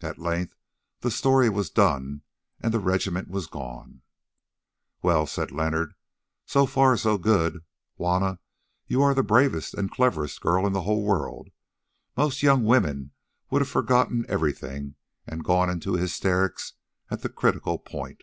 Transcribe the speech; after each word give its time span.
At 0.00 0.16
length 0.18 0.54
the 1.00 1.10
story 1.10 1.50
was 1.50 1.68
done 1.68 2.22
and 2.58 2.72
the 2.72 2.78
regiment 2.80 3.28
was 3.28 3.46
gone. 3.46 4.00
"Well," 5.02 5.26
said 5.26 5.50
Leonard, 5.52 5.92
"so 6.46 6.64
far 6.64 6.96
so 6.96 7.18
good. 7.18 7.66
Juanna, 7.98 8.38
you 8.86 9.02
are 9.02 9.12
the 9.12 9.22
bravest 9.22 9.74
and 9.74 9.90
cleverest 9.92 10.40
girl 10.40 10.66
in 10.66 10.72
the 10.72 10.80
whole 10.88 11.04
world. 11.04 11.50
Most 12.16 12.42
young 12.42 12.64
women 12.64 13.10
would 13.50 13.60
have 13.60 13.68
forgotten 13.68 14.24
everything 14.26 14.94
and 15.26 15.44
gone 15.44 15.68
into 15.68 15.96
hysterics 15.96 16.72
at 17.10 17.20
the 17.20 17.28
critical 17.28 17.78
point." 17.78 18.22